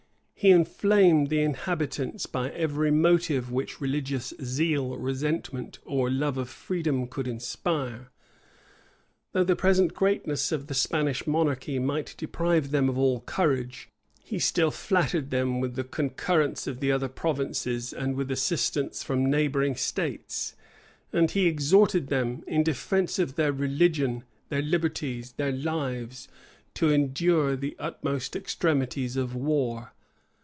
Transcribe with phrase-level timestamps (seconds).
[0.41, 7.05] He inflamed the inhabitants by every motive which religious zeal, resentment, or love of freedom
[7.05, 8.09] could inspire.
[9.33, 13.87] Though the present greatness of the Spanish monarchy might deprive them of all courage,
[14.23, 19.29] he still flattered them with the concurrence of the other provinces, and with assistance from
[19.29, 20.55] neighboring states;
[21.13, 26.27] and he exhorted them, in defence of their religion, their liberties, their lives,
[26.73, 29.93] to endure the utmost extremities of war.